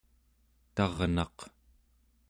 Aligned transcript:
tarnaq² 0.75 1.37